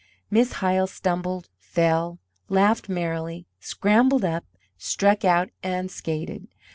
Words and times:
Miss 0.31 0.53
Hyle 0.53 0.87
stumbled, 0.87 1.47
fell, 1.59 2.17
laughed 2.49 2.89
merrily, 2.89 3.45
scrambled 3.59 4.25
up, 4.25 4.43
struck 4.75 5.23
out, 5.23 5.51
and 5.61 5.91
skated. 5.91 6.47